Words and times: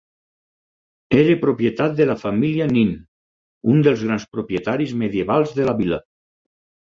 Era 1.23 1.33
propietat 1.41 1.93
de 1.99 2.07
la 2.11 2.15
família 2.21 2.67
Nin, 2.71 2.89
un 3.73 3.85
dels 3.87 4.07
grans 4.07 4.27
propietaris 4.37 4.95
medievals 5.03 5.53
de 5.61 5.69
la 5.71 5.77
vila. 5.83 6.01